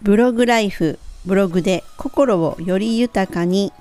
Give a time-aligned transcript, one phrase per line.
[0.00, 3.72] ブログライフブログで心をより豊かに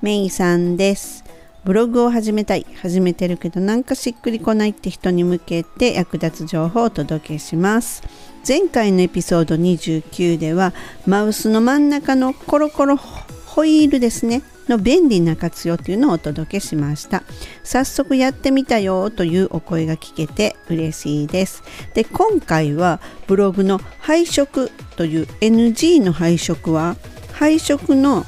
[0.00, 1.22] メイさんです。
[1.64, 2.64] ブログを始めたい。
[2.80, 8.02] 始めてるけどなんかしっくりこないって人に向けて役立つ情報をお届けします。
[8.46, 10.72] 前回のエピソード29では
[11.06, 14.42] マウスの真ん中のコロコロホイールですね。
[14.68, 17.22] の便利な活用というのをお届けしました。
[17.62, 21.62] 早速やってみたよというお声が聞けて嬉しいです。
[21.94, 26.96] で今回はブログの配色という NG の配色は
[27.32, 28.24] 配色の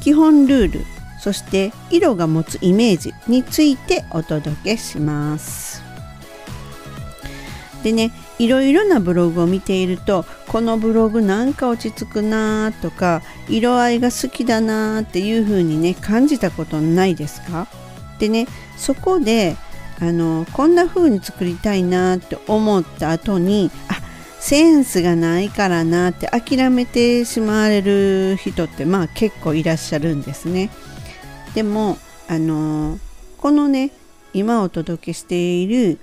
[0.00, 0.80] 基本ルール
[1.20, 5.82] そして色が持つイメージについてお届けします。
[7.82, 17.66] でねいろいろなブログを見ているとこのブログなんか落ち着くなとか色合いが好きだなっていう風にね感じたことないですか？
[18.18, 19.56] でねそこで
[20.00, 24.00] あのこんな風に作りたいなって思った後にあ
[24.40, 30.70] センスがないからなって諦めてしまわれる人ってまあ結構いらっしゃるんですね。
[31.54, 32.98] でもあの
[33.38, 33.90] このね
[34.32, 35.98] 今お届けしている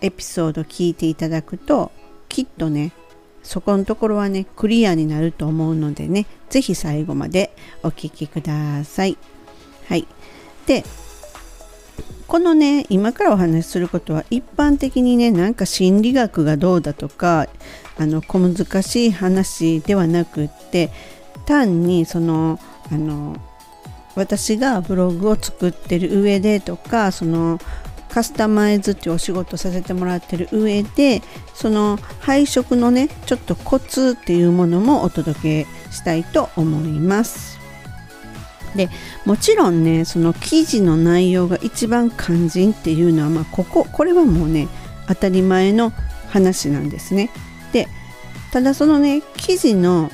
[0.00, 1.92] エピソード聞いていただくと
[2.28, 2.92] きっとね
[3.42, 9.16] そこのところはねクリアになると思うのでね是非最後までお聴きください。
[9.88, 10.06] はい、
[10.66, 10.84] で
[12.28, 17.48] このね今からお話しすることは一般的にねなんか心理学がどうだとか
[17.98, 20.90] あの小難しい話ではなくって
[21.44, 22.58] 単にその
[22.90, 23.36] あの
[24.14, 27.58] 私がブログを作ってる上でとかその
[28.12, 31.22] カスタマイズっていうお仕事させてもらってる上で
[31.54, 37.58] その配色のねちょっとコツっていうものもお届けしたいと思います。
[38.76, 38.90] で
[39.24, 44.68] もちろんねその記事の内容が一番肝心っていうのはまあこここれはもうね
[45.08, 45.92] 当たり前の
[46.28, 47.30] 話なんですね。
[47.72, 47.88] で
[48.50, 50.10] ただそのね記事の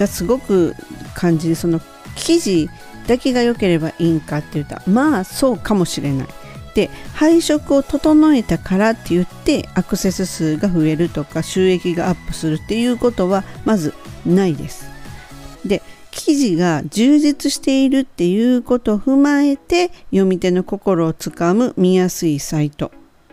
[0.00, 0.74] がすごく
[1.14, 1.80] 感じその
[2.16, 2.68] 記事
[3.06, 6.28] だけが良ければいいんかって言ったらまあそうかもしれない。
[6.74, 13.94] で配色を整えたからって言ってアクセス数が増えるとか収益がアップするっていうことはまず
[14.24, 14.90] ないです。
[15.64, 22.92] で記事が充実しているっていうことを踏まえて読み手の心をつかむ見やすいサイト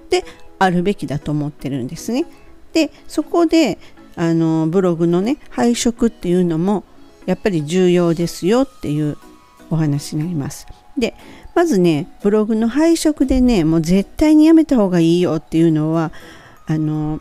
[0.10, 0.24] で
[0.60, 2.26] あるべきだと思ってるんですね。
[2.74, 3.78] でそこで
[4.16, 6.84] あのブログのね配色っていうのも
[7.26, 9.18] やっぱり重要ですよっていう
[9.70, 10.68] お話になります。
[10.98, 11.16] で
[11.60, 16.14] まずねブログの配色でねもう絶対にやめた方がいいよっていうのは
[16.68, 17.20] あの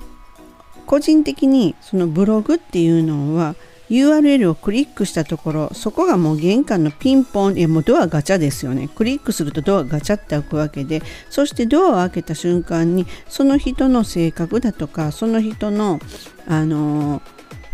[0.87, 3.57] 個人的にそのブログっていうのは
[3.91, 8.87] URL をクリックしたところそこがもう玄関のピンポンいやもうドアガチャですよね。
[8.87, 15.99] クリックするとドアガチャって開くわけでそしてドアを開けた瞬間にその人の性格だとかその人の
[16.47, 17.23] あの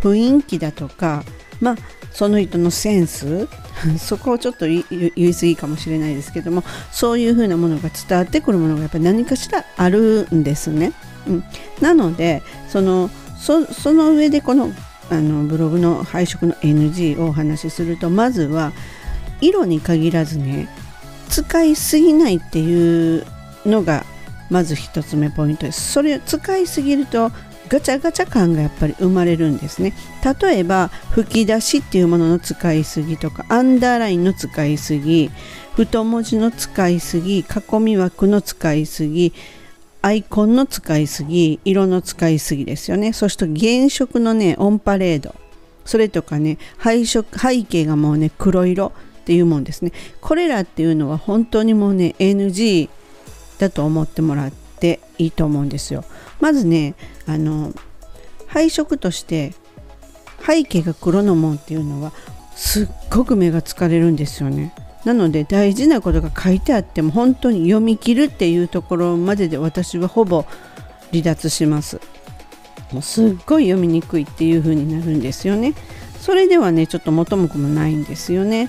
[0.00, 1.24] 雰囲気だとか
[1.60, 1.76] まあ
[2.14, 3.48] その人のセンス？
[3.98, 4.84] そこをちょっと言
[5.16, 10.92] い過ぎかもしれないですけどもそういうふうなものが伝わってくるものがやっぱり何かしらあるんですね。
[11.26, 11.44] うん、
[11.80, 14.72] なのでそのその上でこの
[15.10, 18.72] あのブログの配色の NG をお話しするとまずは
[19.40, 20.68] 色に限らずね
[21.28, 23.26] 使いすぎないっていう
[23.66, 24.06] のが
[24.50, 25.92] まず1つ目ポイントです。
[25.92, 27.32] それを使いすぎると
[27.68, 29.94] ガチャガチャ感がやっぱり生まれるんですね。
[30.40, 35.30] 例えば吹き出しっていうものの使いすぎとかアンダーラインの使いすぎ
[35.74, 37.44] 太文字の使いすぎ囲
[37.80, 39.32] み枠の使いすぎ
[40.02, 43.12] アイコンの使いすぎ色の使いすぎですよね。
[43.12, 45.34] そして原色のねオンパレード。
[45.86, 48.92] それとかね配色背景がもうね黒色
[49.22, 49.92] っていうもんですね。
[50.20, 52.90] これらっていうのは本当にもうね NG
[53.58, 56.04] だと思ってもらっていいと思うんですよ。
[56.44, 56.94] まずね
[57.26, 57.72] あの
[58.46, 59.54] 配色として
[60.46, 62.12] 背景が黒のもんっていうのは
[62.54, 64.74] すっごく目が疲れるんですよね。
[65.06, 70.44] なので大事なことが書いてあっても本当に読み切るっていうところまでで私はほぼ
[71.12, 71.98] 離脱します。
[72.92, 75.72] もうすっごい読みにくいっていう風になるんですよね。
[76.20, 78.68] それではねちょっと元も子もないんですよね。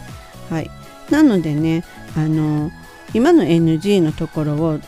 [0.49, 0.71] はい。
[1.09, 1.83] なのでね
[2.15, 2.71] あの
[3.13, 4.79] 今の NG のところを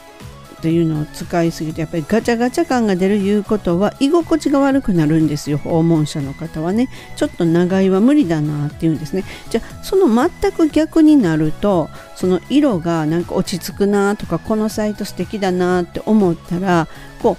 [0.58, 5.60] っていうのを使いすぎてやっぱりガチャガチャ感が出るいうことは居心地が悪くなるんですよ。
[5.60, 6.90] 訪問者の方はね。
[7.16, 9.24] ちょっと長いは無理だなっていうんですね。
[9.50, 16.88] じゃあその全く逆になるとその色がなんか落ち着くなとかこのサイト素敵だなって思ったら
[17.22, 17.38] こ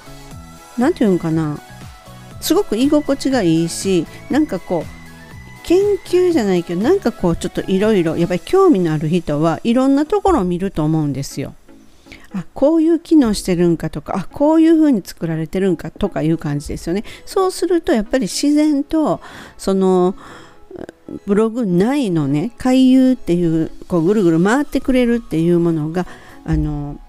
[0.76, 1.58] う何て言うんかな。
[2.40, 4.98] すごく居心地がいいしなんかこう
[5.64, 11.54] 研究じゃないけどなんかこうちょっといろいろやっぱり興味のある人はいろんなところを見ると思うんですよ。
[12.34, 17.04] あこういう機能してるんかとかあこういう風に作られてるんかとかいう感じですよね。
[17.24, 19.20] そうするとやっぱり自然と
[19.56, 20.14] その
[21.26, 26.06] ブログ内のね回遊っていうこうぐるぐる回ってくれるっていうものが
[26.44, 27.00] あの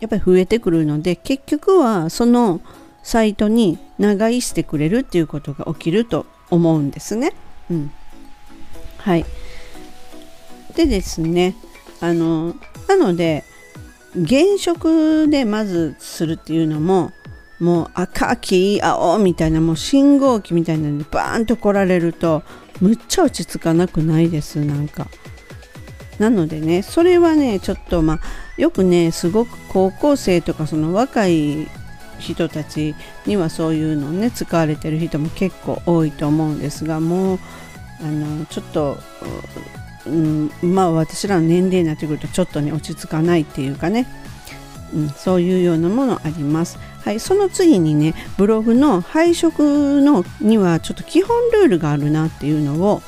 [0.00, 2.60] やっぱり増えてくるので結局はその
[3.02, 7.32] サイトに長居してくれるっていうことが起きると思うんですね。
[7.70, 7.92] うん、
[8.98, 9.26] はい。
[10.74, 11.54] でですね
[12.00, 12.54] あの
[12.88, 13.44] なので
[14.14, 17.12] 現職でまずするっていうのも
[17.58, 22.42] もう赤黄青みたいなもう信号機みたいなのでバーンと来られると
[22.80, 25.06] むっちゃ落ち着かなくないですなんか。
[26.18, 28.20] なのでねそれはねちょっとまあ
[28.56, 31.66] よくねすごく高校生とかその若い
[32.18, 32.94] 人たち
[33.26, 37.38] にはそういうのね使われてる人も結構多いと思うんですがもう
[38.00, 38.98] あのちょっと、
[40.06, 44.06] うん、まあ私らの年齢になってくるとちょっとね落ち着かないっていうかね、
[44.94, 46.78] うん、そういうようなものあります。
[47.04, 53.02] はい、その次にねブログの配色のにはちょっと基本ルールがあるなっていうのを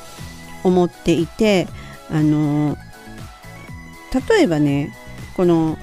[0.63, 1.67] 思っていて
[2.09, 2.77] あの
[4.29, 4.93] 例えばね
[5.37, 5.77] この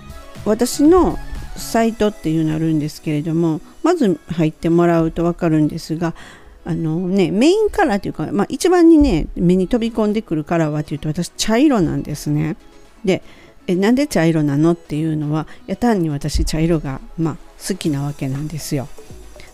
[0.44, 1.18] 私の
[1.56, 6.14] サイトっていうのあるんですけれどもまず入ってもらうと分かるんですが
[6.64, 12.56] あのねメインカラーというか、まあ、一番にね目に飛び込んでくるカラーはというと私茶色なんですね。
[13.04, 13.22] で
[13.66, 17.36] えなんで茶色なのっていうのはや単に私茶色が、まあ、
[17.66, 18.88] 好きなわけなんですよ。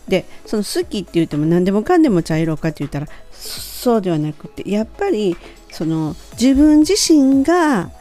[0.07, 5.37] でその好きって言っても何でもかんでも茶色かって言ったらそうではなくてやっぱり
[5.71, 7.91] その自分自身が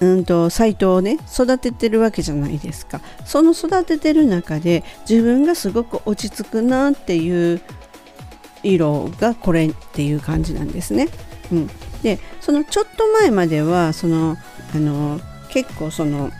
[0.00, 7.60] うんとサイトをね育ててるわけじゃないですかその育ててる中で自分がすごく落ち着くなっていう
[8.74, 11.08] 色がこれっていう感じなんですね。
[11.52, 11.70] うん、
[12.02, 14.36] でそのちょっと前まではその
[14.74, 16.30] あの結構その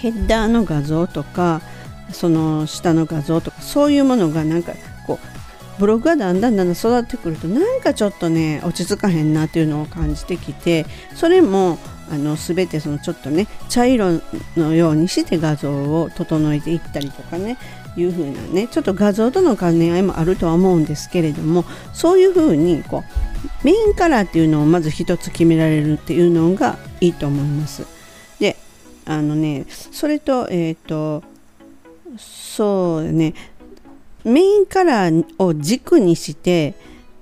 [0.00, 1.62] ヘッダーの画像とか
[2.10, 4.72] その下の画像とかそういうものがなんか
[5.06, 11.78] こうブログがだんだんだんだん育ってくるとなんかちょっとね落ち着かへんなっていうのを感じてきてそれも
[12.10, 14.20] あの全てそのちょっとね茶色
[14.56, 17.56] のようにして画像を整えていったりとかね
[17.96, 27.86] いう風なねちょっと画像との兼ね合いもあるとは思うんですけれどもそういう風にこうメインカラーっていうのをまず一つ決められるっていうのがいいと思います。
[28.38, 28.56] で
[29.04, 31.22] あのねそれとえっ、ー、と
[32.16, 33.34] そうね
[34.24, 36.74] メインカラーを軸にして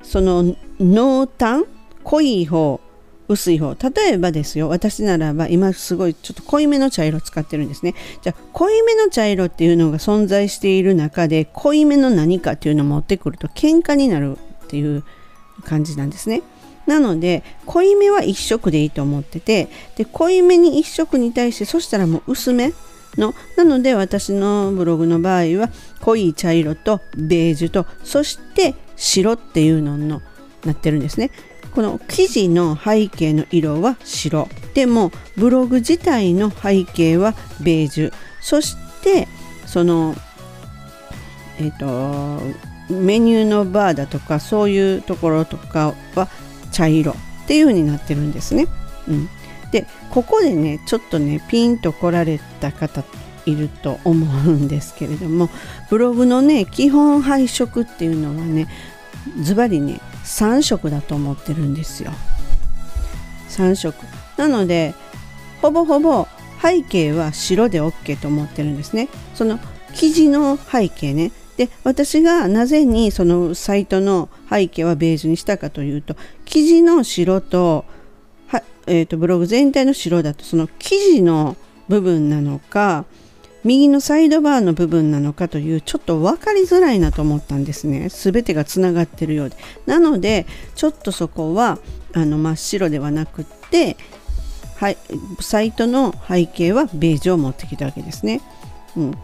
[0.02, 1.64] その濃淡
[2.04, 2.80] 濃い方
[3.30, 3.74] 薄い方。
[3.88, 7.94] 例えばですよ私ならば今すごいちょっと濃いめの茶色使ってるんですね。
[8.22, 15.04] じゃあ濃いめの茶色っていうのが存在している中で濃いめの何かっていうのを持ってくると喧嘩になるっていう
[15.64, 16.42] 感じなんですね。
[16.86, 22.72] なので濃いめは1色でいいと思っててで濃いめに1色に対してそしたらもう薄め
[23.16, 30.20] のなので私のブログの場合は濃い茶色とベージュとそして白っていうのの
[30.64, 31.30] なってるんですね。
[31.74, 34.48] この記事の背景の色は白。
[34.74, 38.12] でもブログ自体の背景はベージュ。
[38.40, 39.28] そして
[39.66, 40.14] その
[41.58, 42.42] えっ、ー、と
[42.92, 46.28] メニューのバーだとかそういうところとかは
[46.72, 47.14] 茶色っ
[47.46, 48.66] ていう風になってるんですね。
[49.08, 49.28] うん、
[49.70, 53.04] でここでねちょっとねピンと来られた方
[53.46, 55.48] いると思うんですけれども
[55.88, 58.68] ブログのね基本配色っていうのはね
[59.42, 62.12] ズバリね3色だと思ってるんですよ。
[63.48, 64.04] 3色。
[64.36, 64.94] なので
[65.60, 66.26] ほぼほぼ
[66.62, 69.08] 背景は白で OK と思ってるんですね。
[69.34, 69.58] その
[69.94, 71.32] 記事の背景ね。
[71.56, 77.84] で私がなぜにそのサイトの背景はベージュにしたかというと記事の白と
[78.46, 81.56] は、えーとブログ全体の白だとその記事の
[81.88, 83.04] 部分なのか
[83.64, 91.78] 右のサイドバーの部分なのかというちょっと分かりづらいなと思ったんですね全てがつながってるようでなのでちょっとそこは
[92.14, 93.96] あの真っ白ではなくって
[94.80, 94.96] はい、
[95.40, 98.40] サイトの背景はベージュを持ってきたわけですね。
[98.96, 99.14] うん、っ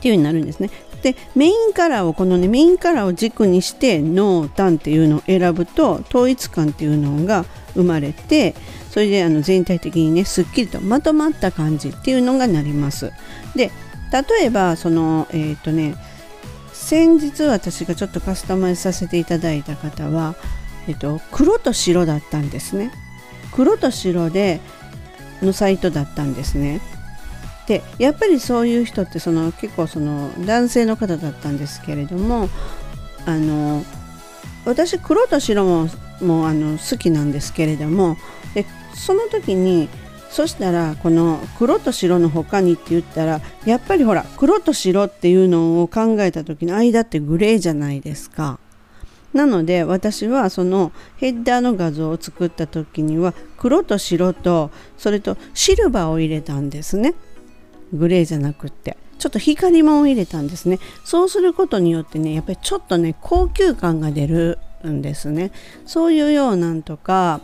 [0.00, 0.68] ていうようになるんですね。
[1.02, 7.44] でメインカラーをこのねメインカラーを軸にして濃淡っていうのを選ぶと統一感っていうのが
[7.74, 8.56] 生まれて
[8.90, 13.12] それであの全体的にねすっきりとまとまった感じっていうのがなります。
[13.54, 13.70] で
[14.12, 15.94] 例えばそのえっ、ー、とね
[16.72, 20.34] 先日私がちょっとカスタマイズさせていただいた方は、
[20.88, 22.90] えっ、ー、と、黒と白だったんですね。
[23.52, 24.60] 黒と白で
[25.42, 26.80] のサイトだったんですね。
[27.66, 32.48] でやっぱりそういう人ってその結構その男性の方だったんですけれども
[33.26, 33.84] あの
[34.64, 35.88] 私黒と白も
[36.20, 38.16] もうあの好きなんですけれども
[38.54, 39.88] でその時に
[40.30, 48.60] そしたらこの黒と白の他にって言ったらやっぱりほら黒と白っていうのを考えた時の間ってグレーじゃないですか。
[49.32, 57.14] なので私はそのヘッダーの画像を作った時には黒と白とそれとシルバーを入れたんですね。
[57.92, 58.96] グレーじゃなくって。
[59.18, 60.78] ちょっと光も入れたんですね。
[61.04, 65.52] そうすることによってねやっぱりちょっとね高級感が出るんですね。
[65.86, 67.40] そういうようなんとか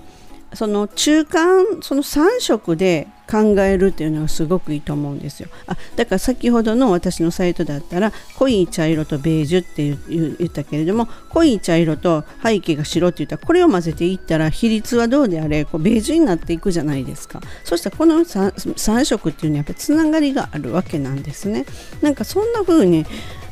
[0.57, 5.49] その中間その3色で考えるっていうのはすごくいいと思うんですよ。
[5.67, 17.41] あだから先ほどの私のサイトだったら濃い茶色とベージュって言ったけれども濃い茶色と背景が白って言ったらこれを混ぜていったら比率はどうであれこうベージュになっていくじゃないですか。
[17.65, 21.67] そしたらこの 3, 3色っていうのはやっぱつながりがあるわけなんですね。
[22.01, 23.05] なんかそんな風に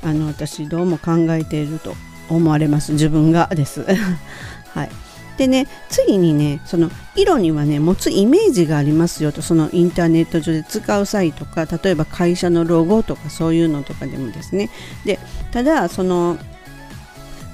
[0.02, 1.94] あの私どうも考えていると
[2.28, 2.92] 思われます。
[2.92, 3.84] 自分がです。
[4.73, 5.03] はい。
[5.36, 14.70] でね次にねその色にはね持つイメージがありますよとそのインターネット上で使う際とか例えば会社のロゴとかそういうのとかでもですね。
[15.04, 15.18] で
[15.50, 16.38] ただその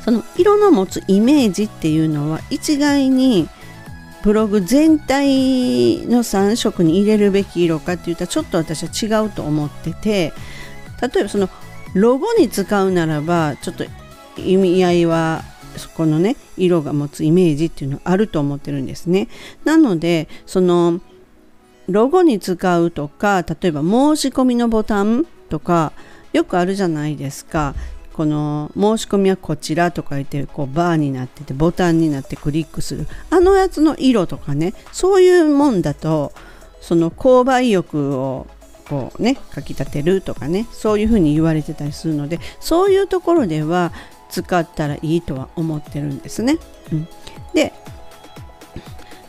[0.04, 3.48] その色の持つイメージっていうのは一概に
[4.22, 10.32] ブログ全体の3色に入れるべき色かって言ったらちょっと私は違うと思ってて
[11.00, 11.48] 例えばその
[11.94, 13.84] ロゴに使うならばちょっと
[14.36, 15.42] 意味合いは
[15.76, 19.28] そこのね色が持つイメージっていうのはあると思ってるんですね。
[19.64, 21.00] なのでその
[21.88, 25.92] ロゴに使うとか例えば申し込みのボタンとか
[26.32, 27.74] よくあるじゃないですか。
[28.12, 36.32] この申し込みはこちらとか言ってこうバーになっててボタンになってクリックするあのやつの色とかねそういうもんだと
[36.82, 38.46] その購買意欲を
[38.90, 43.92] こうねかきたてるとかねそういうふうに言われてたりするのでそういうところでは
[44.30, 46.58] 使ったらいいとは思ってるんですね。
[46.92, 47.08] うん、
[47.54, 47.72] で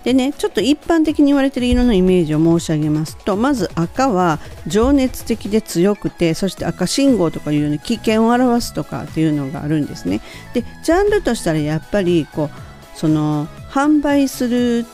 [0.03, 10.21] でねちょっと一般的に言われてる色のイメージを申し上げますとまず赤は情熱的で強くてそして赤信号とかいうように危険を表すとかっていうのがあるんですね。
[10.53, 14.85] でジャンルとしたらやっぱりこうその販売する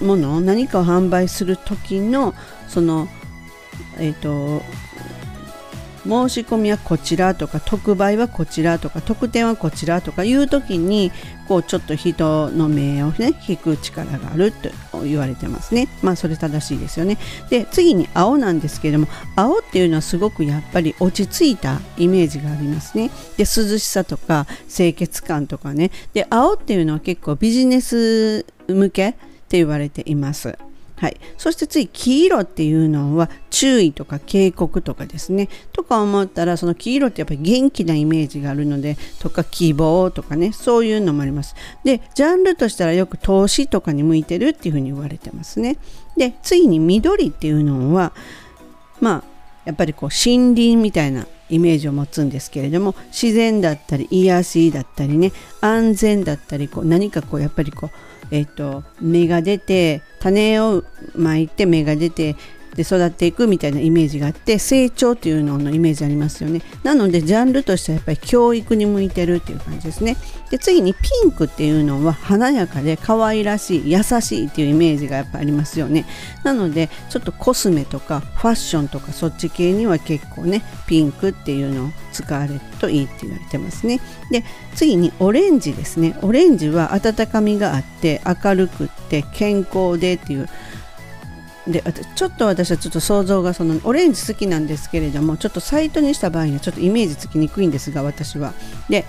[0.00, 2.34] もの何かを販売する時の
[2.68, 3.08] その
[3.98, 4.62] えっ、ー、と
[6.06, 11.12] 申し込みはこちらとか特売はこちらとか特典はこちらとかいう時に
[11.48, 14.70] こうちょっと人の目をね引く力があると
[15.02, 15.88] 言われてますね。
[16.02, 17.18] まあそれ正しいですよね。
[17.50, 23.10] で次に青なんですけれども青っていうのはすごくやっぱり落ち着いたイメージがありますね。
[23.36, 25.90] で涼しさとか清潔感とかね。
[26.14, 29.12] で青っていうのは結構ビジネス向けっ
[29.48, 30.58] て言われています。
[30.96, 35.48] はい、そして次黄色っていうのは注意とか警告とかですね。
[35.72, 40.52] とか思ったらその黄色ってやっぱり元気なイメージがあるのでとか希望とかね。
[40.52, 41.54] そういうのもあります。
[41.84, 45.76] でジャンルとしたらよく投資とかに向いてるっていうふうに言われてますね。
[46.16, 48.12] で次に緑っていうのは
[49.00, 49.24] まあ
[49.66, 62.36] やっぱりこう森林みたいなイメージを持つんですけれども自然だったり癒しだったりね安全だったりこう何かこうやっぱりこうえっと、芽が出て種をまいて芽が出て
[62.76, 70.16] で育っていくみたいなイメージがあって成長っていうののイメージありますよねなのでジャンルとしてはやっぱり教育に向いてるっていう感じですね
[70.50, 76.04] で次にピンクっていうのは華やかで可愛らしい優しいっていうイメージがやっぱありますよね
[76.44, 90.48] なのでちょっとコスメとかファッションとかそっち系には結構ねピンクっていうのを使われるといいって言われてますねで次にオレンジですねオレンジは温かみがあって明るくって健康でっていう
[91.66, 91.82] で
[92.14, 98.54] ちょっと私はちょっと想像がそのオレンジ好きなんですけれどもちょっとサイトにした場合にはちょっとイメージつきにくいんですが私は。
[98.88, 99.04] で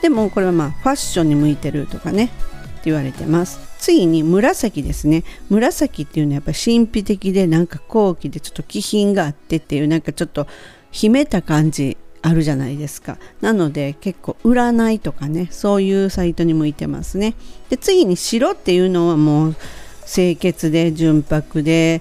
[0.00, 3.58] でもこれはまあファッションに向いてるとかねって言われてます。
[3.78, 5.24] 次に紫ですね。
[5.50, 10.46] 紫っていうのはやっぱり神秘的でなんか高貴でちょっと気品があってっていうなんかちょっと
[10.90, 13.18] 秘めた感じあるじゃないですか。
[13.40, 17.34] なので結構占いとかねそういうサイトに向いてますね。
[17.70, 19.56] で次に白っていうのはもう
[20.08, 22.00] 清潔で純白で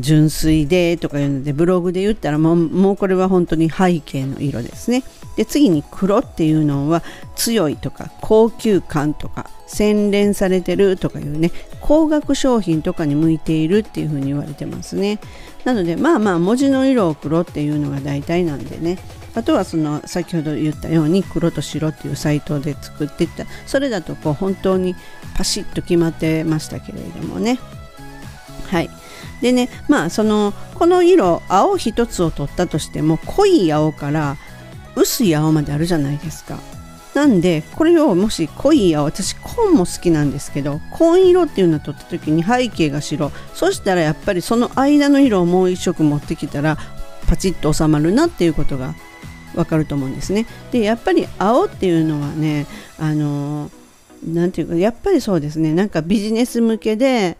[0.00, 5.02] 純粋でとかいうのでブログで言ったらもうもうこれは本当に背景の色ですね。
[5.36, 7.02] で次に黒っていうのは
[7.34, 15.20] 強いとか高級感とか洗練されてるとかいうね高額商品とかに向いているっていうふうに言われてますね。
[15.64, 18.98] なのでまあまあ文字の色を黒っていうのが大体なんでね。
[19.34, 23.44] あとはその先ほど言ったように黒と白っていうサイトで作っていった。
[23.66, 24.96] それだとこう本当に
[25.36, 27.58] パシッと決まってましたけれどもね。
[28.70, 28.88] はい。
[29.40, 34.36] でねまあそのこの色青一つを取ったとしても濃い青から
[34.94, 36.58] 薄い青まであるじゃないですか
[37.14, 46.76] なんでこれをもし濃い青私紺も好きなんですけど紺色っていうのを取った時に背景が白そしたらやっぱりその間の色をもう一色持ってきたら
[47.26, 48.94] パチッと収まるなっていうことが
[49.54, 50.46] わかると思うんですね。
[50.70, 52.66] でやっぱり青っていうのはね
[52.98, 53.70] あの
[54.22, 57.38] なんていうかやっぱりそうですねなんかビジネス向けで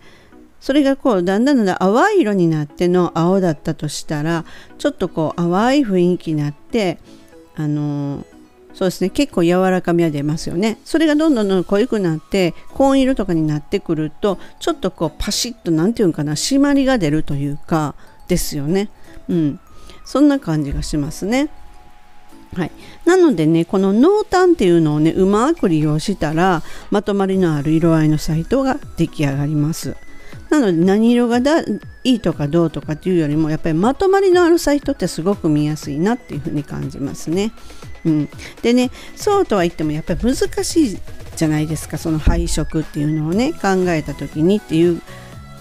[0.67, 4.45] それがこうだんだんだんだん淡い色になっての青だったとしたら
[4.79, 6.99] ちょっとこう淡い雰囲気になって
[7.55, 8.27] あの
[8.75, 10.81] そうですね結構柔らかみは出ますよね。
[10.85, 17.95] それがどんどんどんどん濃くなって紺色とかになってくるとちょっとこうパシッと何て言うかな締まりが出るというか
[18.27, 18.91] ですよね。
[19.29, 19.61] うん。
[20.05, 21.49] そんな感じがしますね。
[22.57, 22.73] はい、
[23.05, 29.97] なのでねこの濃淡っていうのをねうまく利用したらまとまりのある色合いのサイトが出来上がります。
[30.51, 31.71] なので何色がだい
[32.05, 37.53] いとかどうとかっていうよりもやっぱりまとまりのあるサイトってすごく見やすいなっていうふうに感じますね。
[38.05, 38.29] うん、
[38.63, 40.99] でねそうとは言ってもやっぱり難しい
[41.35, 45.03] じゃないですかその配色っていうのをね考えた時にっていう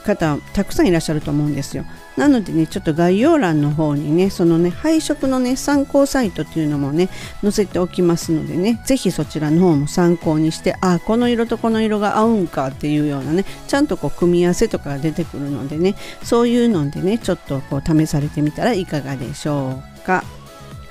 [0.06, 1.86] 方たくさんいらっしゃると思うんですよ。
[2.16, 7.10] なのでねちょっと概要欄の方にねそのね配色のね参考サイトっていうのもね
[7.42, 20.24] 載せておきますのでね是非そちらの方も参考にしてあこの色とこの色が合うんかっていうようなねちゃんとこう組み合わせとかが出てくるのでねそういうのでねちょっとこう試されてみたらいかがでしょうか。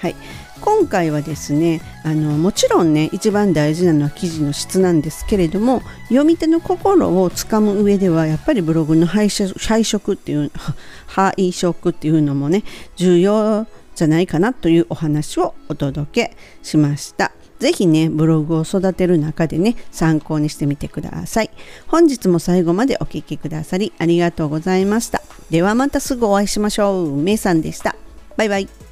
[0.00, 0.14] はい
[0.60, 10.50] 今回はですねあのもちろんね一番大事なのは記事の質なんですけれども読み手の心をつかむ上ではやっぱりブログの配色っていう
[11.06, 12.64] 配色っていうのもね
[12.96, 17.32] 重要じゃないかなというお話をお届けしました。
[17.60, 21.50] ぜひね、ブログを育てる中でね、参考にしてみてください。
[21.86, 25.22] 本日も最後までお聴きくださりありがとうございました。
[25.50, 27.16] ではまたすぐお会いしましょう。
[27.16, 27.96] めいさんでした。
[28.36, 28.83] バイバイ。